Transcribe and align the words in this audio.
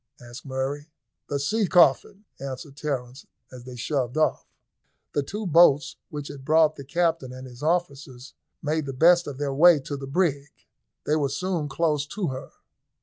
asked 0.19 0.47
Murray. 0.47 0.87
"The 1.29 1.37
sea 1.39 1.67
coffin," 1.67 2.25
answered 2.39 2.75
Terence, 2.75 3.27
as 3.51 3.65
they 3.65 3.75
shoved 3.75 4.17
off. 4.17 4.47
The 5.13 5.21
two 5.21 5.45
boats 5.45 5.95
which 6.09 6.29
had 6.29 6.43
brought 6.43 6.75
the 6.75 6.83
captain 6.83 7.31
and 7.31 7.45
his 7.45 7.61
officers 7.61 8.33
made 8.63 8.87
the 8.87 8.93
best 8.93 9.27
of 9.27 9.37
their 9.37 9.53
way 9.53 9.79
to 9.81 9.95
the 9.95 10.07
brig. 10.07 10.49
They 11.05 11.17
were 11.17 11.29
soon 11.29 11.69
close 11.69 12.07
to 12.07 12.29
her. 12.29 12.49